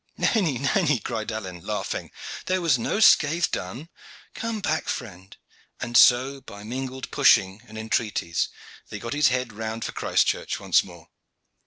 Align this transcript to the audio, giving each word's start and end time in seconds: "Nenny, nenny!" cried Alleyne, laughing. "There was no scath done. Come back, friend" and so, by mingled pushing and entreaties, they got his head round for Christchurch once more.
"Nenny, 0.17 0.57
nenny!" 0.57 0.97
cried 0.97 1.31
Alleyne, 1.31 1.63
laughing. 1.63 2.09
"There 2.47 2.59
was 2.59 2.79
no 2.79 2.99
scath 2.99 3.51
done. 3.51 3.87
Come 4.33 4.59
back, 4.59 4.87
friend" 4.89 5.37
and 5.79 5.95
so, 5.95 6.41
by 6.41 6.63
mingled 6.63 7.11
pushing 7.11 7.61
and 7.67 7.77
entreaties, 7.77 8.49
they 8.89 8.97
got 8.97 9.13
his 9.13 9.27
head 9.27 9.53
round 9.53 9.85
for 9.85 9.91
Christchurch 9.91 10.59
once 10.59 10.83
more. 10.83 11.09